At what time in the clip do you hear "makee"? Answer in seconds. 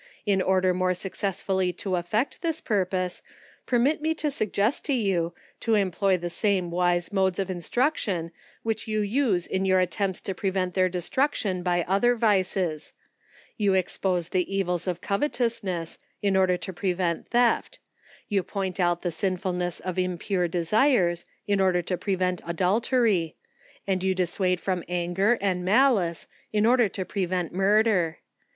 25.63-26.25